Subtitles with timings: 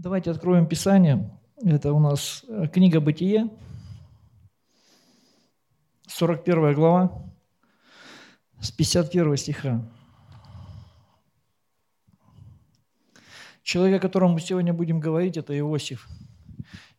[0.00, 1.28] Давайте откроем Писание.
[1.60, 3.50] Это у нас э, книга «Бытие»,
[6.06, 7.20] 41 глава,
[8.60, 9.82] с 51 стиха.
[13.64, 16.06] Человек, о котором мы сегодня будем говорить, это Иосиф.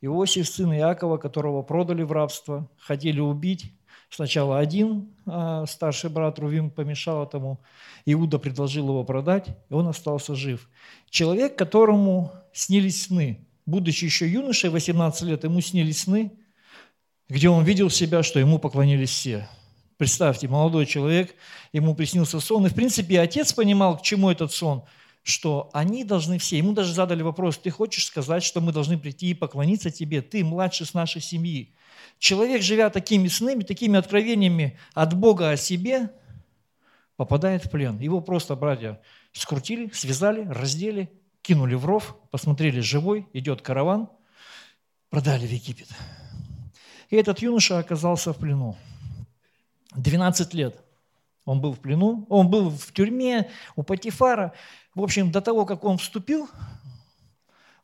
[0.01, 3.78] Иосиф, сын Иакова, которого продали в рабство, хотели убить.
[4.09, 7.59] Сначала один а старший брат Рувим помешал этому,
[8.05, 10.67] Иуда предложил его продать, и он остался жив.
[11.09, 13.45] Человек, которому снились сны.
[13.67, 16.31] Будучи еще юношей, 18 лет, ему снились сны,
[17.29, 19.47] где он видел себя, что ему поклонились все.
[19.97, 21.35] Представьте, молодой человек,
[21.73, 24.85] ему приснился сон, и в принципе отец понимал, к чему этот сон,
[25.23, 29.31] что они должны все, ему даже задали вопрос, ты хочешь сказать, что мы должны прийти
[29.31, 31.75] и поклониться тебе, ты младший с нашей семьи.
[32.17, 36.11] Человек, живя такими снами, такими откровениями от Бога о себе,
[37.15, 37.99] попадает в плен.
[37.99, 39.01] Его просто братья
[39.33, 41.09] скрутили, связали, раздели
[41.41, 44.09] кинули в ров, посмотрели, живой, идет караван,
[45.09, 45.87] продали в Египет.
[47.09, 48.77] И этот юноша оказался в плену.
[49.95, 50.83] 12 лет
[51.45, 54.53] он был в плену, он был в тюрьме у Патифара.
[54.95, 56.49] В общем, до того, как он вступил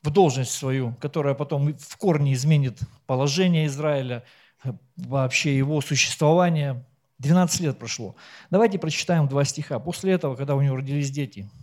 [0.01, 4.23] в должность свою, которая потом в корне изменит положение Израиля,
[4.95, 6.85] вообще его существование,
[7.19, 8.15] 12 лет прошло.
[8.49, 9.79] Давайте прочитаем два стиха.
[9.79, 11.49] После этого, когда у него родились дети–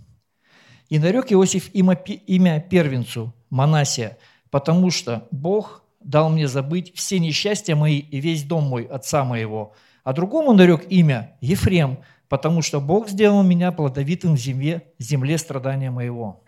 [0.92, 4.18] и нарек Иосиф имя первенцу Манасия,
[4.50, 9.72] потому что Бог дал мне забыть все несчастья мои и весь дом мой отца моего.
[10.04, 15.90] А другому нарек имя Ефрем, потому что Бог сделал меня плодовитым в земле, земле страдания
[15.90, 16.42] моего.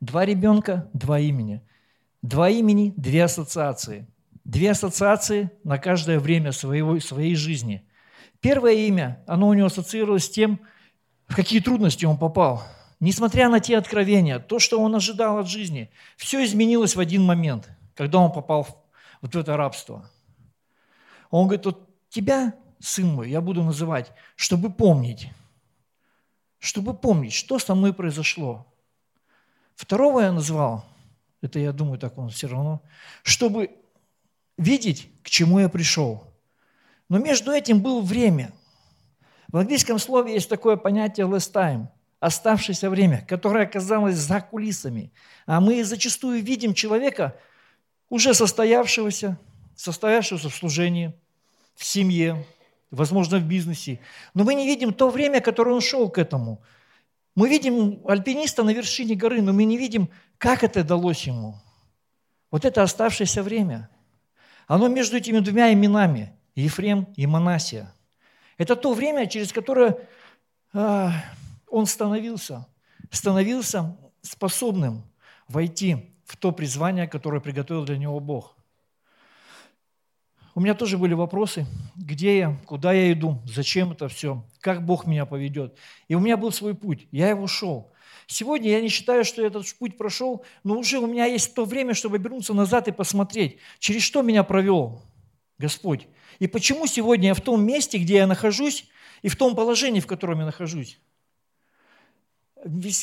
[0.00, 1.62] Два ребенка, два имени.
[2.22, 4.06] Два имени, две ассоциации.
[4.44, 7.86] Две ассоциации на каждое время своего, своей жизни.
[8.40, 10.60] Первое имя, оно у него ассоциировалось с тем,
[11.28, 12.62] в какие трудности он попал–
[13.04, 17.68] Несмотря на те откровения, то, что он ожидал от жизни, все изменилось в один момент,
[17.94, 18.76] когда он попал в
[19.20, 20.10] вот это рабство.
[21.30, 21.83] Он говорит, вот
[22.14, 25.30] тебя, сын мой, я буду называть, чтобы помнить,
[26.58, 28.66] чтобы помнить, что со мной произошло.
[29.74, 30.84] Второго я назвал,
[31.42, 32.82] это я думаю, так он все равно,
[33.22, 33.70] чтобы
[34.56, 36.24] видеть, к чему я пришел.
[37.08, 38.52] Но между этим было время.
[39.48, 41.88] В английском слове есть такое понятие last time–
[42.24, 45.12] оставшееся время, которое оказалось за кулисами.
[45.44, 47.36] А мы зачастую видим человека,
[48.08, 49.38] уже состоявшегося,
[49.76, 51.12] состоявшегося в служении,
[51.74, 52.44] в семье,
[52.90, 54.00] возможно, в бизнесе.
[54.34, 56.62] Но мы не видим то время, которое он шел к этому.
[57.34, 60.08] Мы видим альпиниста на вершине горы, но мы не видим,
[60.38, 61.56] как это далось ему.
[62.50, 63.90] Вот это оставшееся время.
[64.66, 67.92] Оно между этими двумя именами, Ефрем и Манасия.
[68.56, 69.98] Это то время, через которое
[70.72, 71.12] а,
[71.68, 72.66] он становился,
[73.10, 75.02] становился способным
[75.48, 78.56] войти в то призвание, которое приготовил для него Бог.
[80.54, 81.66] У меня тоже были вопросы,
[81.96, 85.76] где я, куда я иду, зачем это все, как Бог меня поведет.
[86.06, 87.92] И у меня был свой путь, я его шел.
[88.26, 91.64] Сегодня я не считаю, что я этот путь прошел, но уже у меня есть то
[91.64, 95.02] время, чтобы обернуться назад и посмотреть, через что меня провел
[95.58, 96.06] Господь.
[96.38, 98.86] И почему сегодня я в том месте, где я нахожусь,
[99.22, 101.00] и в том положении, в котором я нахожусь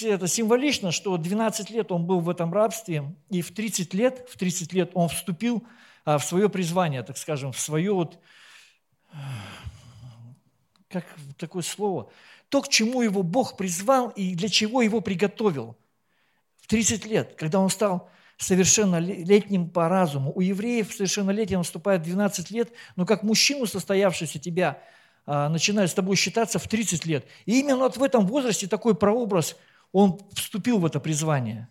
[0.04, 4.38] это символично, что 12 лет он был в этом рабстве, и в 30 лет, в
[4.38, 5.64] 30 лет он вступил
[6.06, 8.20] в свое призвание, так скажем, в свое вот,
[10.90, 11.06] как
[11.38, 12.12] такое слово,
[12.50, 15.78] то, к чему его Бог призвал и для чего его приготовил.
[16.58, 18.10] В 30 лет, когда он стал
[18.42, 20.32] совершеннолетним по разуму.
[20.34, 24.82] У евреев совершеннолетие наступает 12 лет, но как мужчину, состоявшегося тебя,
[25.28, 27.26] а, начинает с тобой считаться в 30 лет.
[27.46, 29.56] И именно вот в этом возрасте такой прообраз,
[29.92, 31.70] он вступил в это призвание.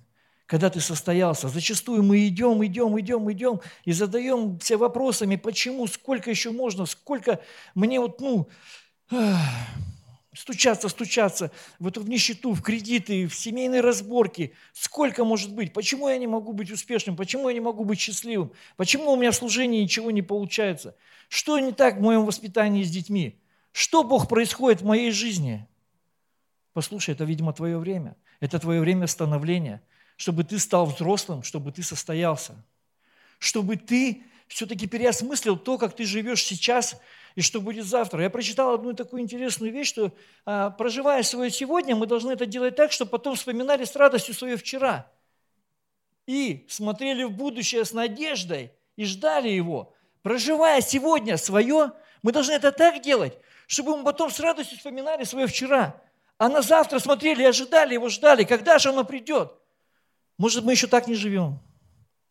[0.50, 6.28] Когда ты состоялся, зачастую мы идем, идем, идем, идем и задаем все вопросами, почему, сколько
[6.28, 7.38] еще можно, сколько
[7.76, 8.48] мне вот, ну,
[10.34, 14.52] стучаться, стучаться в эту в нищету, в кредиты, в семейные разборки.
[14.72, 15.72] Сколько может быть?
[15.72, 17.14] Почему я не могу быть успешным?
[17.14, 18.50] Почему я не могу быть счастливым?
[18.76, 20.96] Почему у меня в служении ничего не получается?
[21.28, 23.40] Что не так в моем воспитании с детьми?
[23.70, 25.68] Что Бог происходит в моей жизни?
[26.72, 28.16] Послушай, это, видимо, твое время.
[28.40, 29.80] Это твое время становления,
[30.20, 32.54] чтобы ты стал взрослым, чтобы ты состоялся,
[33.38, 37.00] чтобы ты все-таки переосмыслил то, как ты живешь сейчас
[37.36, 38.22] и что будет завтра.
[38.22, 40.12] Я прочитал одну такую интересную вещь, что
[40.44, 44.58] а, проживая свое сегодня, мы должны это делать так, чтобы потом вспоминали с радостью свое
[44.58, 45.10] вчера.
[46.26, 49.94] И смотрели в будущее с надеждой и ждали его.
[50.20, 55.46] Проживая сегодня свое, мы должны это так делать, чтобы мы потом с радостью вспоминали свое
[55.46, 55.98] вчера.
[56.36, 59.56] А на завтра смотрели и ожидали его, ждали, когда же оно придет.
[60.40, 61.58] Может, мы еще так не живем?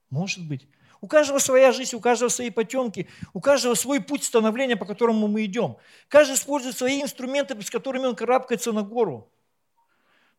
[0.10, 0.68] Может быть.
[1.00, 5.28] У каждого своя жизнь, у каждого свои потемки, у каждого свой путь становления, по которому
[5.28, 5.78] мы идем.
[6.08, 9.32] Каждый использует свои инструменты, с которыми он карабкается на гору.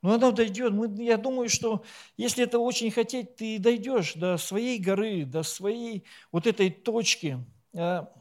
[0.03, 0.73] Но оно дойдет.
[0.73, 1.85] Мы, я думаю, что
[2.17, 6.03] если это очень хотеть, ты дойдешь до своей горы, до своей
[6.33, 7.39] вот этой точки.
[7.73, 8.13] А,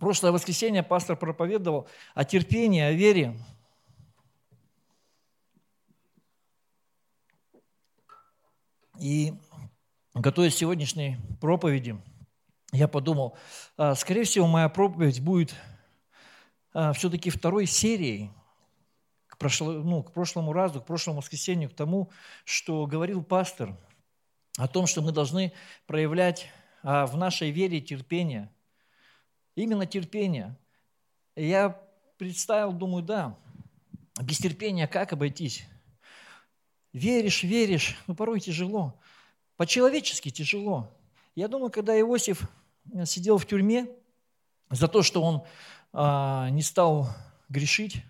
[0.00, 1.86] прошлое воскресенье пастор проповедовал
[2.16, 3.38] о терпении, о вере.
[8.98, 9.34] И
[10.14, 12.00] готовясь к сегодняшней проповеди,
[12.72, 13.36] я подумал,
[13.76, 15.54] а, скорее всего, моя проповедь будет
[16.72, 18.30] а, все-таки второй серией
[19.26, 22.10] к, прошло, ну, к прошлому разу, к прошлому воскресенью, к тому,
[22.44, 23.76] что говорил пастор,
[24.56, 25.52] о том, что мы должны
[25.86, 26.48] проявлять
[26.82, 28.52] а, в нашей вере терпение.
[29.56, 30.56] Именно терпение.
[31.36, 31.80] Я
[32.18, 33.36] представил, думаю, да,
[34.20, 35.64] без терпения как обойтись?
[36.94, 39.00] Веришь, веришь, но порой тяжело.
[39.56, 40.96] По-человечески тяжело.
[41.34, 42.48] Я думаю, когда Иосиф
[42.92, 43.88] э, сидел в тюрьме
[44.70, 45.44] за то, что он
[45.92, 47.08] а, не стал
[47.48, 48.04] грешить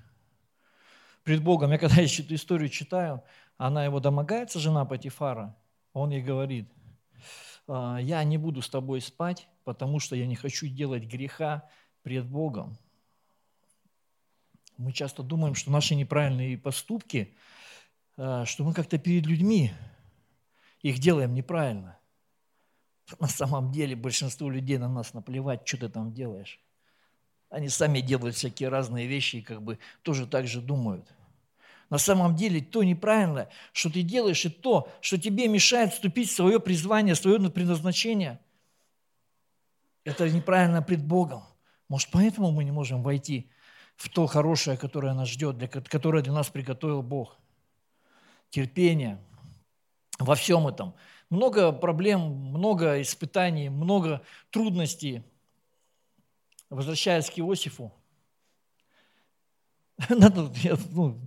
[1.22, 3.22] пред Богом, я когда эту историю читаю,
[3.56, 5.56] она его домогается, жена Патифара,
[5.94, 6.70] он ей говорит,
[7.66, 11.66] «А, я не буду с тобой спать, потому что я не хочу делать греха
[12.02, 12.76] пред Богом.
[14.76, 17.34] Мы часто думаем, что наши неправильные поступки,
[18.16, 19.72] что мы как-то перед людьми
[20.82, 21.99] их делаем неправильно.
[23.20, 26.61] На самом деле большинству людей на нас наплевать, что ты там делаешь.
[27.50, 31.06] Они сами делают всякие разные вещи и как бы тоже так же думают.
[31.90, 36.34] На самом деле то неправильно, что ты делаешь, и то, что тебе мешает вступить в
[36.34, 38.40] свое призвание, в свое предназначение,
[40.05, 41.44] это неправильно пред Богом.
[41.88, 43.50] Может, поэтому мы не можем войти
[43.96, 47.38] в то хорошее, которое нас ждет, для, которое для нас приготовил Бог.
[48.54, 49.18] Терпение–
[50.20, 50.94] во всем этом.
[51.28, 55.24] Много проблем, много испытаний, много трудностей.
[56.70, 57.92] Возвращаясь к Иосифу,
[60.08, 61.20] надо, я, ну,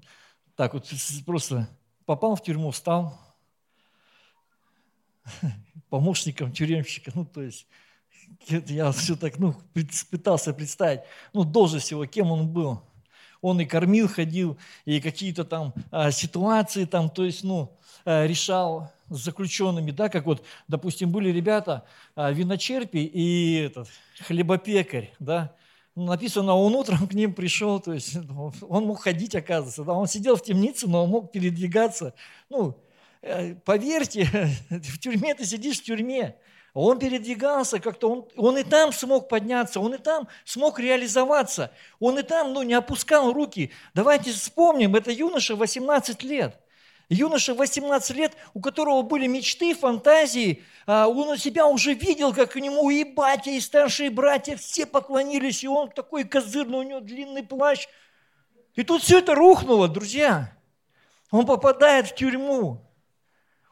[0.55, 0.89] так вот
[1.25, 1.67] просто
[2.05, 3.19] попал в тюрьму, стал
[5.89, 7.67] помощником тюремщика, ну, то есть
[8.47, 9.53] я все так, ну,
[10.09, 11.01] пытался представить,
[11.33, 12.86] ну, должность его, кем он был.
[13.41, 17.71] Он и кормил, ходил, и какие-то там а, ситуации там, то есть, ну,
[18.05, 21.83] а, решал с заключенными, да, как вот, допустим, были ребята,
[22.15, 23.87] а, виночерпи и этот,
[24.25, 25.55] хлебопекарь, да,
[25.95, 28.17] написано, он утром к ним пришел, то есть
[28.61, 32.13] он мог ходить, оказывается, да, он сидел в темнице, но он мог передвигаться.
[32.49, 32.77] Ну,
[33.21, 34.25] э, поверьте,
[34.69, 36.35] в тюрьме ты сидишь в тюрьме,
[36.83, 42.19] он передвигался как-то, он, он и там смог подняться, он и там смог реализоваться, он
[42.19, 43.71] и там ну, не опускал руки.
[43.93, 46.59] Давайте вспомним, это юноша 18 лет.
[47.09, 52.55] Юноша 18 лет, у которого были мечты, фантазии, а, он себя уже видел, как к
[52.57, 57.43] нему и батя, и старшие братья, все поклонились, и он такой козырный, у него длинный
[57.43, 57.87] плащ.
[58.75, 60.53] И тут все это рухнуло, друзья.
[61.31, 62.86] Он попадает в тюрьму.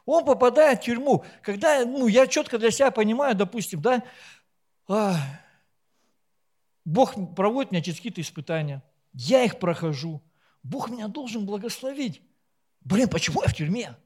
[0.06, 1.24] Он попадает в тюрьму.
[1.42, 4.02] Когда, ну, я четко для себя понимаю, допустим, да,
[4.88, 5.16] а,
[6.84, 8.82] Бог проводит меня через какие-то испытания.
[9.12, 10.22] Я их прохожу.
[10.62, 12.22] Бог меня должен благословить.
[12.80, 13.96] Блин, почему я в тюрьме?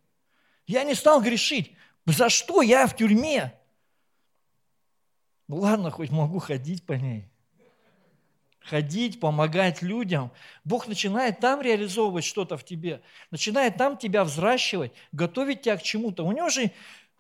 [0.67, 1.77] Я не стал грешить.
[2.07, 3.55] За что я в тюрьме?
[5.49, 7.30] Ну ладно, хоть могу ходить по ней
[8.71, 10.31] ходить, помогать людям.
[10.65, 16.25] Бог начинает там реализовывать что-то в тебе, начинает там тебя взращивать, готовить тебя к чему-то.
[16.25, 16.71] У него же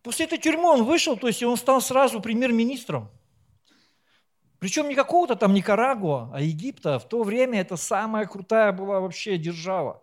[0.03, 3.11] после этой тюрьмы он вышел, то есть он стал сразу премьер-министром.
[4.61, 6.99] Причем не какого-то там Никарагуа, а Египта.
[6.99, 10.03] В то время это самая крутая была вообще держава.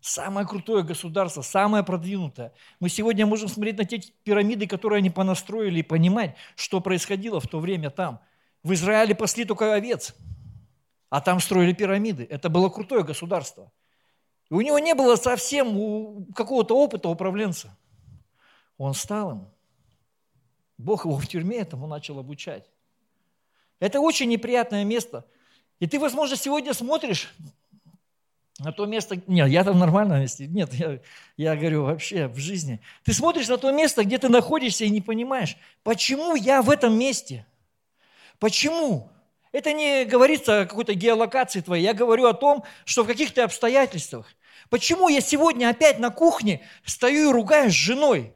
[0.00, 2.52] Самое крутое государство, самое продвинутое.
[2.80, 7.46] Мы сегодня можем смотреть на те пирамиды, которые они понастроили, и понимать, что происходило в
[7.46, 8.18] то время там.
[8.62, 10.16] В Израиле пасли только овец–
[11.10, 12.24] а там строили пирамиды.
[12.24, 13.70] Это было крутое государство.
[14.48, 17.76] И у него не было совсем какого-то опыта управленца.
[18.78, 19.48] Он стал им.
[20.78, 22.70] Бог его в тюрьме этому начал обучать.
[23.80, 25.26] Это очень неприятное место.
[25.78, 27.34] И ты, возможно, сегодня смотришь
[28.58, 31.00] на то место, нет, я там в нормальном месте, нет, я,
[31.36, 32.80] я говорю вообще в жизни.
[33.04, 36.98] Ты смотришь на то место, где ты находишься и не понимаешь, почему я в этом
[36.98, 37.46] месте?
[38.38, 39.10] Почему?
[39.52, 44.26] Это не говорится о какой-то геолокации твоей, я говорю о том, что в каких-то обстоятельствах.
[44.68, 48.32] Почему я сегодня опять на кухне стою и ругаюсь с женой?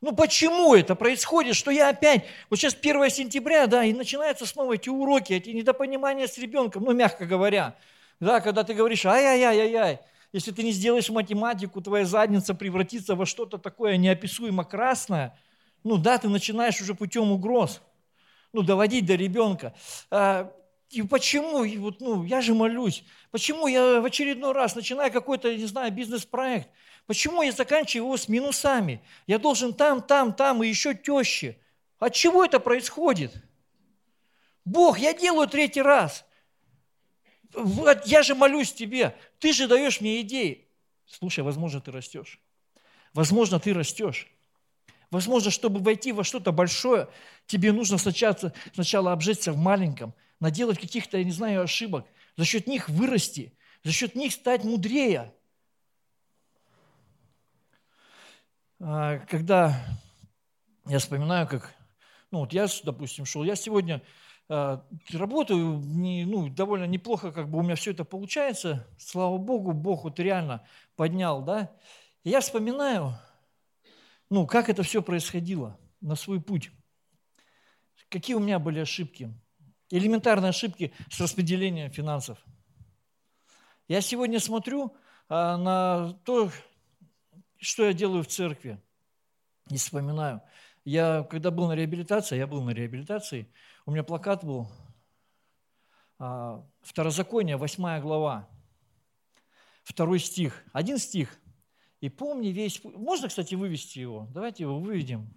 [0.00, 4.74] Ну почему это происходит, что я опять, вот сейчас 1 сентября, да, и начинаются снова
[4.74, 7.76] эти уроки, эти недопонимания с ребенком, ну мягко говоря,
[8.20, 10.00] да, когда ты говоришь ай-яй-яй-яй-яй,
[10.32, 15.38] если ты не сделаешь математику, твоя задница превратится во что-то такое неописуемо красное,
[15.82, 17.82] ну да, ты начинаешь уже путем угроз,
[18.52, 19.74] ну, доводить до ребенка.
[20.10, 20.52] А,
[20.90, 25.54] и почему, и вот, ну, я же молюсь, почему я в очередной раз начинаю какой-то,
[25.54, 26.68] не знаю, бизнес-проект,
[27.06, 29.02] почему я заканчиваю его с минусами?
[29.26, 31.58] Я должен там, там, там и еще теще.
[31.98, 33.34] От чего это происходит?
[34.64, 36.24] Бог, я делаю третий раз.
[37.52, 40.68] Вот я же молюсь тебе, ты же даешь мне идеи.
[41.06, 42.40] Слушай, возможно, ты растешь.
[43.14, 44.28] Возможно, ты растешь.
[45.10, 47.08] Возможно, чтобы войти во что-то большое,
[47.46, 52.66] тебе нужно сначала, сначала обжечься в маленьком, наделать каких-то, я не знаю, ошибок, за счет
[52.66, 53.52] них вырасти,
[53.84, 55.32] за счет них стать мудрее.
[58.80, 59.80] А, когда
[60.86, 61.74] я вспоминаю, как,
[62.30, 64.02] ну вот я, допустим, шел, я сегодня
[64.48, 68.86] а, работаю не, ну, довольно неплохо, как бы у меня все это получается.
[68.98, 71.72] Слава Богу, Бог вот реально поднял, да.
[72.22, 73.14] И я вспоминаю,
[74.30, 76.70] ну, как это все происходило на свой путь.
[78.08, 79.32] Какие у меня были ошибки.
[79.90, 82.38] Элементарные ошибки с распределением финансов.
[83.88, 84.96] Я сегодня смотрю
[85.28, 86.50] а, на то,
[87.58, 88.80] что я делаю в церкви,
[89.70, 90.42] и вспоминаю.
[90.84, 93.52] Я, когда был на реабилитации, я был на реабилитации,
[93.86, 94.68] у меня плакат был
[96.18, 98.48] а, Второзаконие, 8 глава,
[99.82, 101.38] второй стих, один стих.
[102.00, 102.82] И помни весь...
[102.84, 104.28] Можно, кстати, вывести его?
[104.32, 105.28] Давайте его выведем.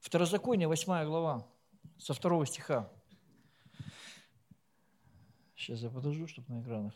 [0.00, 1.46] Второзаконие, 8 глава,
[1.98, 2.90] со второго стиха.
[5.54, 6.94] Сейчас я подожду, чтобы на экранах.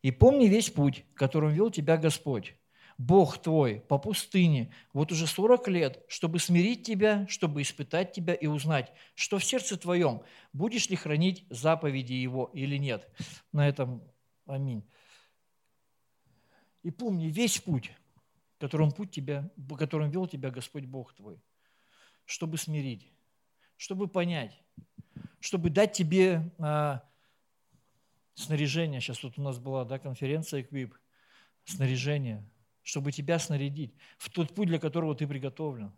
[0.00, 2.56] «И помни весь путь, которым вел тебя Господь,
[2.98, 8.46] Бог твой по пустыне вот уже 40 лет, чтобы смирить тебя, чтобы испытать тебя и
[8.46, 10.22] узнать, что в сердце твоем,
[10.52, 13.08] будешь ли хранить заповеди Его или нет.
[13.52, 14.02] На этом
[14.46, 14.82] аминь.
[16.82, 17.92] И помни весь путь,
[18.58, 21.38] которым, путь тебя, которым вел тебя Господь Бог твой,
[22.24, 23.12] чтобы смирить,
[23.76, 24.58] чтобы понять,
[25.40, 27.02] чтобы дать тебе а,
[28.34, 29.02] снаряжение.
[29.02, 30.94] Сейчас тут у нас была да, конференция Эквип,
[31.64, 32.42] снаряжение–
[32.86, 35.92] чтобы тебя снарядить в тот путь, для которого ты приготовлен.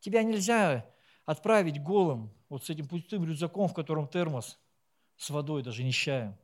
[0.00, 0.84] Тебя нельзя
[1.24, 4.58] отправить голым, вот с этим пустым рюкзаком, в котором термос
[5.16, 6.36] с водой, даже не чаем,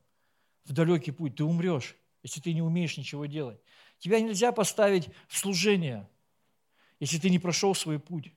[0.64, 1.34] в далекий путь.
[1.34, 3.60] Ты умрешь, если ты не умеешь ничего делать.
[3.98, 6.08] Тебя нельзя поставить в служение,
[7.00, 8.32] если ты не прошел свой путь.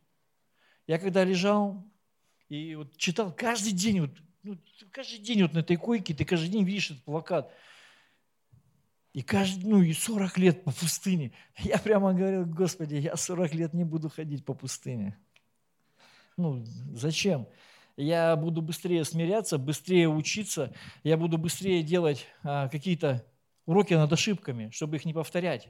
[0.88, 1.84] Я когда лежал
[2.50, 4.12] и вот читал каждый день, вот,
[4.42, 4.58] ну,
[4.90, 7.54] каждый день вот на этой койке, ты каждый день видишь этот плакат–
[9.16, 11.32] и каждый, ну и 40 лет по пустыне.
[11.60, 15.18] Я прямо говорил, Господи, я 40 лет не буду ходить по пустыне.
[16.36, 17.48] Ну, зачем?
[17.96, 20.74] Я буду быстрее смиряться, быстрее учиться,
[21.06, 23.26] я буду быстрее делать а, какие-то
[23.66, 25.70] уроки над ошибками, чтобы их не повторять.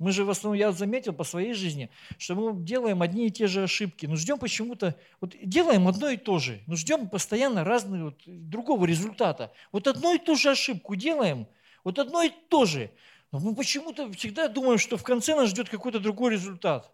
[0.00, 3.46] Мы же в основном, я заметил по своей жизни, что мы делаем одни и те
[3.46, 8.04] же ошибки, но ждем почему-то, вот делаем одно и то же, но ждем постоянно разного,
[8.04, 9.52] вот, другого результата.
[9.72, 11.46] Вот одну и ту же ошибку делаем,
[11.84, 12.90] вот одно и то же,
[13.30, 16.90] но мы почему-то всегда думаем, что в конце нас ждет какой-то другой результат.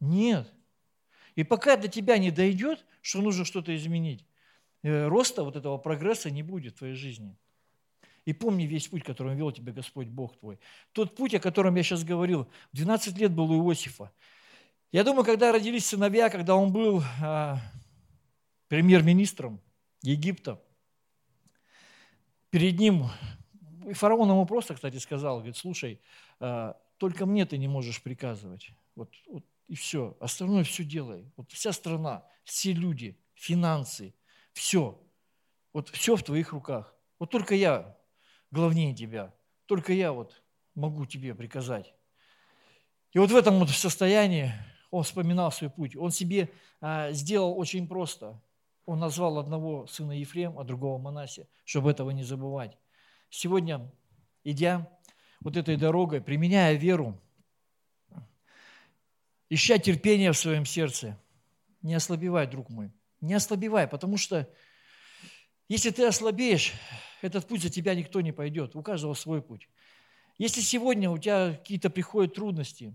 [0.00, 0.50] Нет.
[1.36, 4.24] И пока до тебя не дойдет, что нужно что-то изменить,
[4.82, 7.36] э, роста вот этого прогресса не будет в твоей жизни.
[8.28, 10.58] И помни весь путь, которым вел тебя Господь Бог твой.
[10.92, 14.12] Тот путь, о котором я сейчас говорил, 12 лет был у Иосифа.
[14.92, 17.58] Я думаю, когда родились сыновья, когда он был а,
[18.68, 19.62] премьер-министром
[20.02, 20.62] Египта,
[22.50, 23.06] перед ним,
[23.86, 25.98] и фараон ему просто, кстати, сказал, говорит, слушай,
[26.38, 28.72] а, только мне ты не можешь приказывать.
[28.94, 31.32] Вот, вот и все, остальное все делай.
[31.38, 34.14] Вот вся страна, все люди, финансы,
[34.52, 35.02] все.
[35.72, 36.94] Вот все в твоих руках.
[37.18, 37.97] Вот только я
[38.50, 39.34] главнее тебя.
[39.66, 40.42] Только я вот
[40.74, 41.94] могу тебе приказать.
[43.12, 44.52] И вот в этом вот состоянии
[44.90, 45.96] он вспоминал свой путь.
[45.96, 46.50] Он себе
[46.80, 48.40] а, сделал очень просто.
[48.86, 52.78] Он назвал одного сына Ефрем, а другого Манасе, чтобы этого не забывать.
[53.28, 53.90] Сегодня,
[54.44, 54.88] идя
[55.40, 57.20] вот этой дорогой, применяя веру,
[59.50, 61.18] ища терпение в своем сердце,
[61.82, 62.90] не ослабевай, друг мой,
[63.20, 64.48] не ослабевай, потому что
[65.68, 66.72] если ты ослабеешь,
[67.22, 69.68] этот путь за тебя никто не пойдет, у каждого свой путь.
[70.38, 72.92] Если сегодня у тебя какие-то приходят трудности,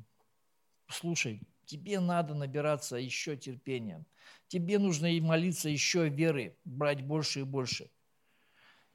[0.87, 4.05] слушай, тебе надо набираться еще терпения.
[4.47, 7.89] Тебе нужно и молиться еще веры, брать больше и больше.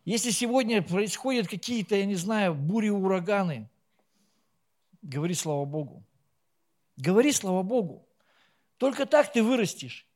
[0.05, 3.69] Если сегодня происходят какие-то, я не знаю, бури, ураганы,
[5.03, 6.03] говори слава Богу.
[6.97, 8.07] Говори слава Богу.
[8.79, 10.07] Только так ты вырастешь.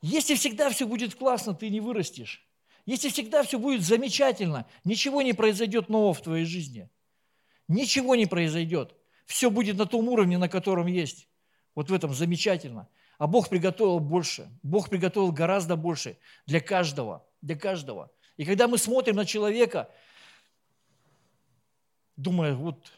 [0.00, 2.46] Если всегда все будет классно, ты не вырастешь.
[2.88, 6.88] Если всегда все будет замечательно, ничего не произойдет нового в твоей жизни.
[7.68, 8.96] Ничего не произойдет.
[9.26, 11.28] Все будет на том уровне, на котором есть.
[11.74, 12.88] Вот в этом замечательно.
[13.18, 14.48] А Бог приготовил больше.
[14.62, 16.16] Бог приготовил гораздо больше
[16.46, 17.28] для каждого.
[17.42, 18.10] Для каждого.
[18.38, 19.90] И когда мы смотрим на человека,
[22.16, 22.90] думая, вот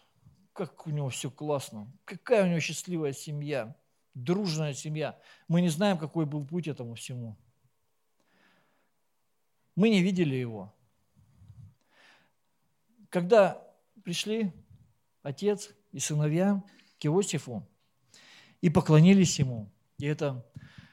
[0.53, 3.75] как у него все классно, какая у него счастливая семья,
[4.15, 5.19] дружная семья.
[5.49, 7.37] Мы не знаем, какой был путь этому всему.
[9.77, 10.75] Мы не видели его.
[13.09, 13.63] Когда
[14.05, 14.53] пришли
[15.23, 16.63] отец и сыновья
[16.99, 17.67] к Иосифу
[18.61, 20.47] и поклонились ему, и это,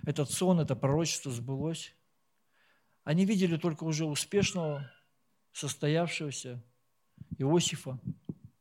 [0.05, 1.93] этот сон, это пророчество сбылось,
[3.03, 4.91] они видели только уже успешного,
[5.53, 6.61] состоявшегося
[7.37, 7.99] Иосифа,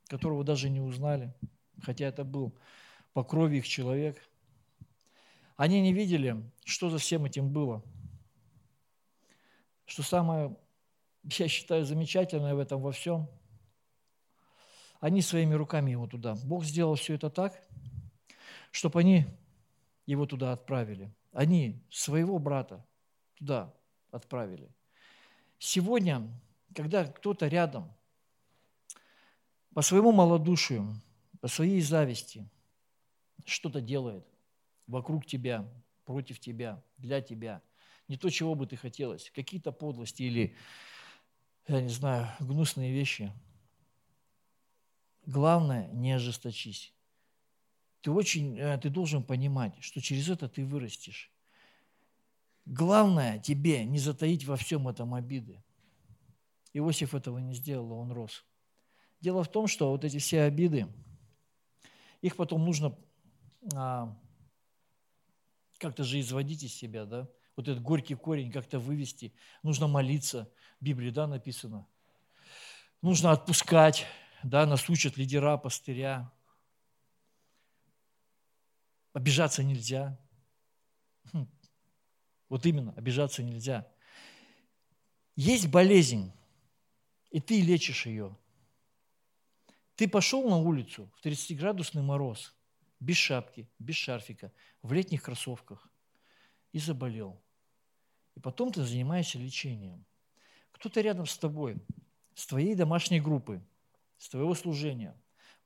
[0.06, 1.34] которого даже не узнали,
[1.82, 2.56] хотя это был
[3.12, 4.22] по крови их человек.
[5.56, 7.82] Они не видели, что за всем этим было.
[9.86, 10.56] Что самое,
[11.24, 13.28] я считаю, замечательное в этом во всем,
[15.00, 16.34] они своими руками его туда.
[16.44, 17.60] Бог сделал все это так,
[18.70, 19.26] чтобы они
[20.04, 21.10] его туда отправили.
[21.32, 22.84] Они своего брата
[23.34, 23.72] туда
[24.10, 24.68] отправили.
[25.58, 26.28] Сегодня,
[26.74, 27.92] когда кто-то рядом
[29.74, 30.94] по своему малодушию,
[31.40, 32.48] по своей зависти
[33.44, 34.26] что-то делает
[34.86, 35.68] вокруг тебя,
[36.04, 37.62] против тебя, для тебя,
[38.08, 40.56] не то, чего бы ты хотелось, какие-то подлости или,
[41.66, 43.32] я не знаю, гнусные вещи.
[45.26, 46.94] Главное, не ожесточись.
[48.00, 51.32] Ты очень, э, ты должен понимать, что через это ты вырастешь.
[52.64, 55.62] Главное тебе не затаить во всем этом обиды.
[56.72, 58.44] Иосиф этого не сделал, он рос.
[59.20, 60.86] Дело в том, что вот эти все обиды,
[62.20, 62.96] их потом нужно
[63.74, 64.16] а,
[65.78, 67.28] как-то же изводить из себя, да?
[67.56, 69.34] Вот этот горький корень как-то вывести.
[69.62, 70.50] Нужно молиться.
[70.78, 71.86] В Библии, да, написано.
[73.02, 74.06] Нужно отпускать,
[74.42, 76.30] да, нас учат лидера, пастыря.
[79.12, 80.18] Обижаться нельзя.
[81.32, 81.48] Хм.
[82.48, 83.90] Вот именно, обижаться нельзя.
[85.34, 86.32] Есть болезнь,
[87.30, 88.36] и ты лечишь ее–
[89.96, 92.54] ты пошел на улицу в 30-градусный мороз,
[93.00, 95.90] без шапки, без шарфика, в летних кроссовках
[96.72, 97.42] и заболел.
[98.36, 100.04] И потом ты занимаешься лечением.
[100.70, 101.76] Кто-то рядом с тобой,
[102.34, 103.60] с твоей домашней группы,
[104.18, 105.16] с твоего служения,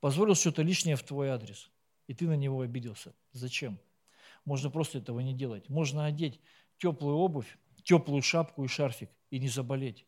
[0.01, 1.71] позволил что-то лишнее в твой адрес,
[2.07, 3.13] и ты на него обиделся.
[3.33, 3.79] Зачем?
[4.45, 5.69] Можно просто этого не делать.
[5.69, 6.41] Можно одеть
[6.79, 10.07] теплую обувь, теплую шапку и шарфик и не заболеть.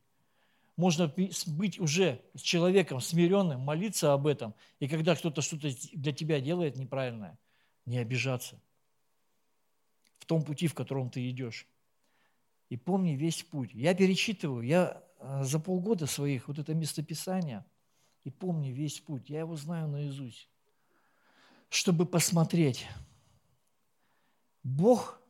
[0.76, 1.12] Можно
[1.46, 6.76] быть уже с человеком смиренным, молиться об этом, и когда кто-то что-то для тебя делает
[6.76, 7.38] неправильное,
[7.84, 8.58] не обижаться
[10.18, 11.66] в том пути, в котором ты идешь.
[12.72, 13.74] И помни весь путь.
[13.74, 17.66] Я перечитываю, я а, за полгода своих вот это местописание,
[18.24, 19.28] и помни весь путь.
[19.28, 20.48] Я его знаю наизусть.
[21.68, 22.86] Чтобы посмотреть.
[24.62, 25.20] Бог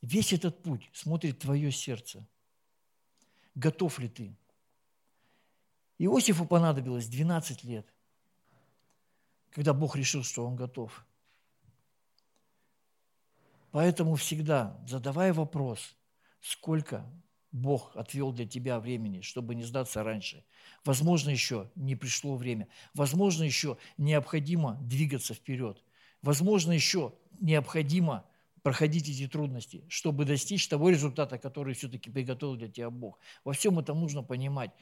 [0.00, 2.26] весь этот путь смотрит твое сердце.
[3.54, 4.34] Готов ли ты?
[5.98, 7.86] Иосифу понадобилось 12 лет,
[9.50, 11.04] когда Бог решил, что он готов.
[13.70, 15.94] Поэтому всегда задавай вопрос,
[16.44, 17.04] сколько
[17.52, 20.44] Бог отвел для тебя времени, чтобы не сдаться раньше.
[20.84, 22.68] Возможно, еще не пришло время.
[22.94, 25.82] Возможно, еще необходимо двигаться вперед.
[26.20, 28.24] Возможно, еще необходимо
[28.62, 33.18] проходить эти трудности, чтобы достичь того результата, который все-таки приготовил для тебя Бог.
[33.44, 34.72] Во всем этом нужно понимать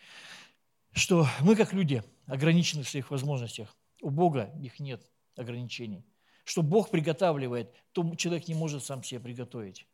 [0.92, 3.76] что мы, как люди, ограничены в своих возможностях.
[4.02, 5.02] У Бога их нет
[5.36, 6.04] ограничений.
[6.44, 9.86] Что Бог приготавливает, то человек не может сам себе приготовить.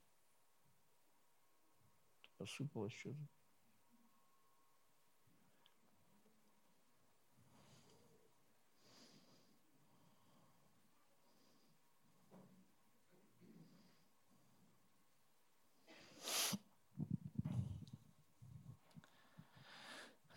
[2.39, 3.19] Посыпалось что-то.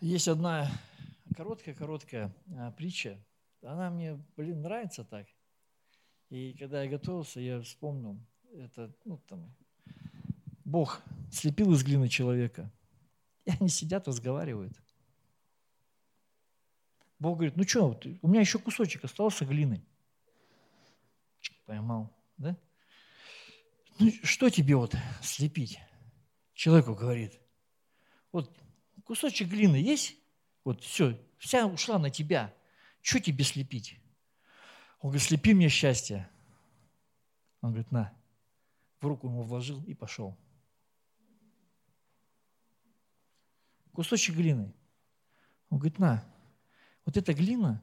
[0.02, 0.68] Есть одна
[1.36, 3.24] короткая-короткая а, притча.
[3.62, 5.28] Она мне, блин, нравится так.
[6.28, 8.18] И когда я готовился, я вспомнил,
[8.52, 9.54] это, ну, там,
[10.64, 11.00] Бог
[11.32, 12.70] слепил из глины человека.
[13.44, 14.80] И они сидят, разговаривают.
[17.18, 19.84] Бог говорит, ну что, у меня еще кусочек остался глины.
[21.66, 22.56] Поймал, да?
[23.98, 25.78] Ну, что тебе вот слепить?
[26.54, 27.40] Человеку говорит,
[28.30, 28.56] вот
[29.04, 30.16] кусочек глины есть?
[30.64, 32.54] Вот все, вся ушла на тебя.
[33.00, 33.98] Что тебе слепить?
[35.00, 36.28] Он говорит, слепи мне счастье.
[37.60, 38.12] Он говорит, на,
[39.00, 40.36] в руку ему вложил и пошел.
[44.02, 44.74] Кусочек глины.
[45.70, 46.24] Он говорит, на,
[47.04, 47.80] вот эта глина,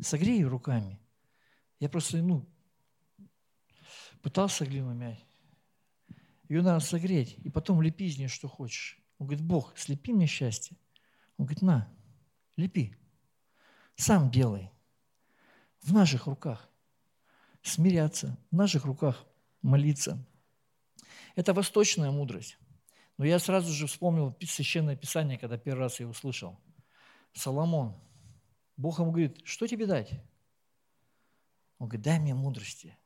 [0.00, 0.98] согрей ее руками.
[1.78, 2.44] Я просто, ну,
[4.22, 5.24] пытался глину мять.
[6.48, 8.98] Ее надо согреть, и потом лепи из нее, что хочешь.
[9.18, 10.76] Он говорит, Бог, слепи мне счастье.
[11.36, 11.88] Он говорит, на,
[12.56, 12.96] лепи.
[13.94, 14.68] Сам делай.
[15.80, 16.68] В наших руках.
[17.62, 18.36] Смиряться.
[18.50, 19.24] В наших руках
[19.62, 20.26] молиться.
[21.36, 22.58] Это восточная мудрость.
[23.20, 26.58] Но я сразу же вспомнил Священное Писание, когда первый раз я услышал.
[27.34, 27.94] Соломон.
[28.78, 30.10] Бог ему говорит, что тебе дать?
[31.76, 32.96] Он говорит, дай мне мудрости.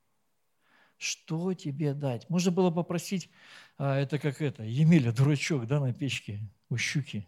[0.99, 2.31] Что тебе дать?
[2.31, 3.29] Можно было попросить,
[3.77, 7.27] а, это как это, Емеля, дурачок, да, на печке у щуки,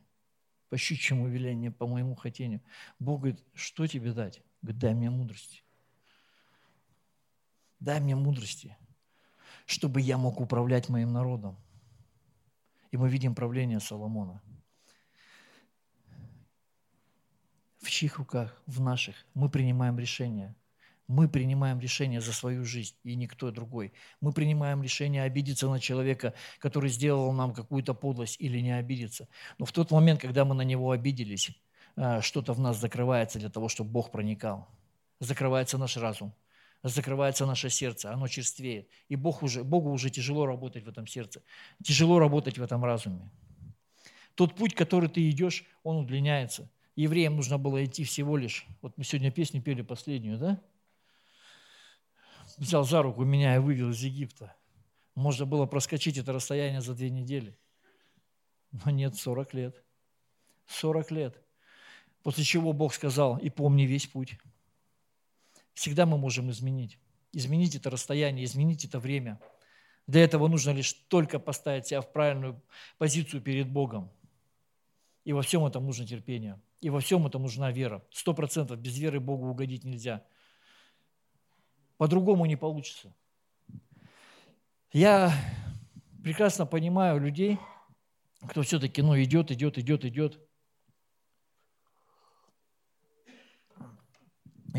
[0.68, 2.62] по щучьему велению, по моему хотению.
[3.00, 4.44] Бог говорит, что тебе дать?
[4.62, 5.64] Говорит, дай мне мудрости.
[7.80, 8.76] Дай мне мудрости,
[9.66, 11.58] чтобы я мог управлять моим народом.
[12.90, 14.42] И мы видим правление Соломона.
[17.80, 18.60] В чьих руках?
[18.66, 19.16] В наших.
[19.34, 20.54] Мы принимаем решения–
[21.08, 23.92] мы принимаем решение за свою жизнь, и никто другой.
[24.20, 29.28] Мы принимаем решение обидеться на человека, который сделал нам какую-то подлость, или не обидеться.
[29.58, 31.50] Но в тот момент, когда мы на него обиделись,
[31.94, 34.68] а, что-то в нас закрывается для того, чтобы Бог проникал.
[35.20, 36.34] Закрывается наш разум,
[36.82, 38.88] закрывается наше сердце, оно черствеет.
[39.08, 41.42] И Бог уже, Богу уже тяжело работать в этом сердце,
[41.82, 43.30] тяжело работать в этом разуме.
[44.34, 46.70] Тот путь, который ты идешь, он удлиняется.
[46.94, 50.62] Евреям нужно было идти всего лишь, вот мы сегодня песню пели последнюю, да?
[52.58, 54.54] взял за руку меня и вывел из Египта.
[55.14, 57.58] Можно было проскочить это расстояние за две недели.
[58.72, 59.82] Но нет, 40 лет.
[60.66, 61.42] 40 лет.
[62.22, 64.38] После чего Бог сказал, и помни весь путь.
[65.76, 66.98] Всегда мы можем изменить.
[67.32, 69.38] Изменить это расстояние, изменить это время.
[70.08, 72.60] Для этого нужно лишь только поставить себя в правильную
[72.98, 74.10] позицию перед Богом.
[75.24, 76.60] И во всем этом нужно терпение.
[76.80, 78.04] И во всем этом нужна вера.
[78.10, 80.24] Сто процентов без веры Богу угодить нельзя–
[81.96, 83.14] по-другому не получится.
[84.92, 85.32] Я
[86.22, 87.58] прекрасно понимаю людей,
[88.48, 90.45] кто все-таки ну, идет, идет, идет, идет.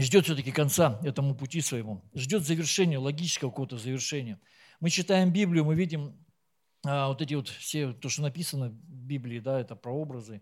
[0.01, 2.03] Ждет все-таки конца этому пути своему.
[2.13, 4.39] Ждет завершения, логического какого-то завершения.
[4.79, 6.15] Мы читаем Библию, мы видим
[6.85, 10.41] а, вот эти вот все, то, что написано в Библии, да, это прообразы.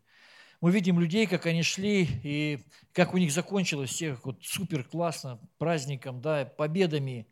[0.62, 2.60] Мы видим людей, как они шли, и
[2.92, 7.28] как у них закончилось всех вот супер классно, праздником, да, победами.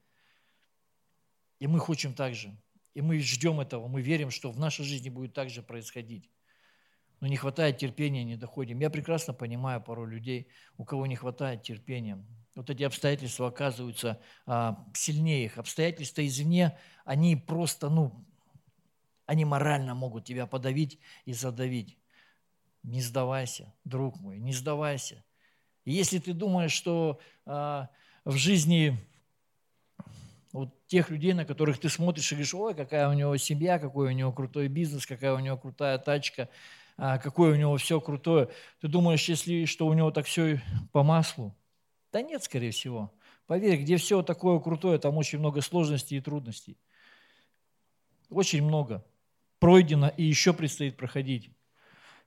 [1.60, 2.56] И мы хотим так же.
[2.94, 6.30] И мы ждем этого, мы верим, что в нашей жизни будет так же происходить.
[7.24, 8.82] Но не хватает терпения, не доходим.
[8.82, 12.22] Я прекрасно понимаю пару людей, у кого не хватает терпения.
[12.54, 15.58] Вот эти обстоятельства оказываются а, сильнее их.
[15.58, 18.26] Обстоятельства извне, они просто, ну,
[19.26, 21.98] они морально могут тебя подавить и задавить.
[22.84, 25.24] Не сдавайся, друг мой, не сдавайся.
[25.86, 27.88] И если ты думаешь, что а,
[28.26, 29.00] в жизни
[30.52, 34.10] вот тех людей, на которых ты смотришь и говоришь, ой, какая у него семья, какой
[34.10, 36.50] у него крутой бизнес, какая у него крутая тачка,
[36.98, 38.50] какое у него все крутое,
[38.82, 41.56] ты думаешь, если что у него так все по маслу?
[42.12, 43.14] Да нет, скорее всего.
[43.48, 46.78] Поверь, где все такое крутое, там очень много сложностей и трудностей.
[48.30, 49.06] Очень много.
[49.60, 51.52] Пройдено и еще предстоит проходить.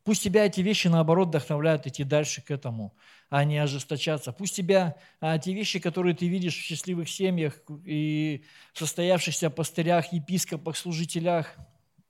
[0.05, 2.97] Пусть тебя эти вещи, наоборот, вдохновляют идти дальше к этому,
[3.29, 4.33] а не ожесточаться.
[4.33, 10.77] Пусть тебя а, те вещи, которые ты видишь в счастливых семьях и состоявшихся пастырях, епископах,
[10.77, 11.57] служителях,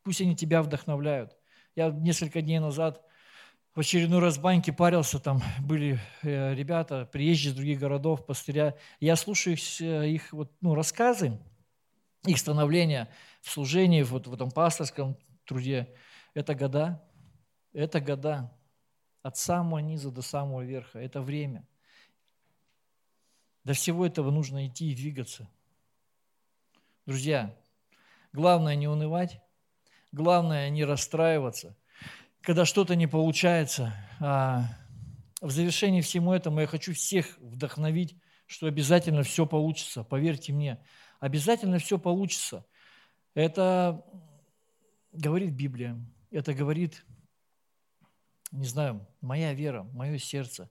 [0.03, 1.36] пусть они тебя вдохновляют.
[1.77, 3.05] Я несколько дней назад
[3.75, 8.79] в очередной раз в баньке парился, там были э, ребята, приезжие из других городов, пастыря.
[8.99, 11.39] Я слушаю э, их вот, ну, рассказы,
[12.25, 13.11] их становления
[13.43, 15.95] в служении, вот в этом пасторском труде.
[16.33, 17.07] Это года,
[17.75, 18.51] это года.
[19.21, 20.99] От самого низа до самого верха.
[20.99, 21.69] Это время.
[23.65, 25.47] До всего этого нужно идти и двигаться.
[27.05, 27.55] Друзья,
[28.33, 29.43] главное не унывать,
[30.17, 31.77] главное не расстраиваться.
[32.41, 34.65] Когда что-то не получается, а
[35.41, 40.05] в завершении всему этому я хочу всех вдохновить, что обязательно все получится.
[40.05, 40.83] Поверьте мне,
[41.21, 42.65] обязательно все получится.
[43.35, 44.05] Это
[45.13, 46.01] говорит Библия,
[46.31, 47.05] это говорит
[48.53, 50.71] не знаю, моя вера, мое сердце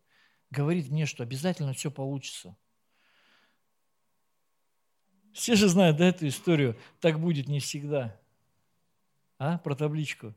[0.49, 2.58] говорит мне, что обязательно все получится.
[5.34, 8.19] Все же знают да, эту историю, так будет не всегда.
[9.38, 10.34] А, про табличку.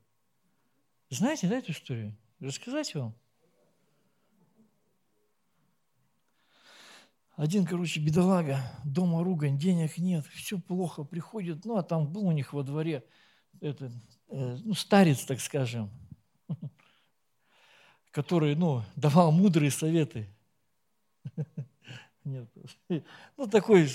[1.11, 2.17] Знаете, да, эту историю?
[2.41, 3.15] Рассказать вам?
[7.37, 12.33] Один, короче, бедолага, дома ругань, денег нет, все плохо, приходит, ну, а там был у
[12.33, 13.05] них во дворе
[13.61, 13.93] этот,
[14.29, 15.89] э, ну, старец, так скажем,
[18.11, 20.29] который, ну, давал мудрые советы.
[22.25, 22.49] Нет,
[23.37, 23.89] ну, такой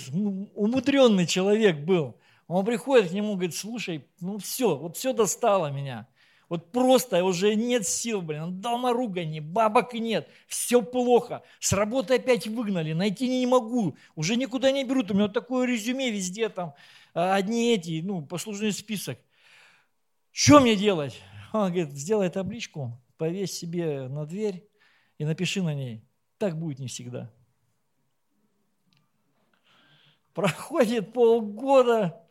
[0.54, 2.16] умудренный человек был.
[2.46, 6.06] Он приходит к нему, говорит, слушай, ну все, вот все достало меня.
[6.48, 11.42] Вот просто уже нет сил, блин, дома ругани, бабок нет, все плохо.
[11.58, 15.10] С работы опять выгнали, найти не могу, уже никуда не берут.
[15.10, 16.74] У меня вот такое резюме везде, там
[17.14, 19.18] а, одни эти, ну, послужный список.
[20.32, 21.18] Что мне делать?
[21.52, 24.68] Он говорит, сделай табличку, повесь себе на дверь
[25.18, 26.04] и напиши на ней.
[26.38, 27.32] Так будет не всегда.
[30.34, 32.23] Проходит полгода,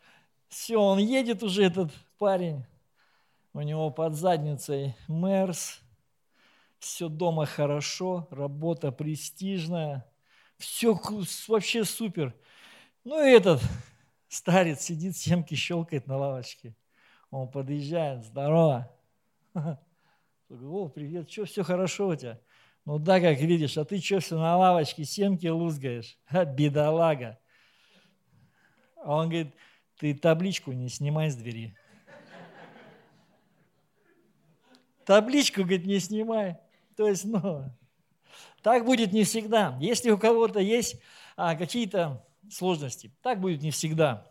[0.54, 2.64] все, он едет уже, этот парень.
[3.52, 5.80] У него под задницей Мерс.
[6.78, 10.08] Все дома хорошо, работа престижная.
[10.56, 10.98] Все
[11.48, 12.34] вообще супер.
[13.02, 13.62] Ну и этот
[14.28, 16.76] старец сидит, семки щелкает на лавочке.
[17.30, 18.88] Он подъезжает, здорово.
[19.54, 22.40] О, привет, что, все хорошо у тебя?
[22.84, 26.16] Ну да, как видишь, а ты что все на лавочке семки лузгаешь?
[26.28, 27.40] А, бедолага.
[28.96, 29.54] А он говорит,
[29.98, 31.76] ты табличку не снимай с двери.
[35.04, 36.56] Табличку, говорит, не снимай.
[36.96, 37.70] То есть, ну,
[38.62, 39.76] так будет не всегда.
[39.80, 41.00] Если у кого-то есть
[41.36, 44.30] а, какие-то сложности, так будет не всегда.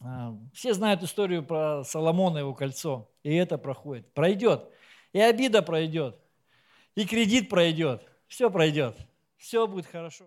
[0.00, 4.12] А, все знают историю про Соломона и его кольцо, и это проходит.
[4.12, 4.68] Пройдет,
[5.12, 6.20] и обида пройдет,
[6.94, 8.96] и кредит пройдет, все пройдет,
[9.38, 10.22] все будет хорошо.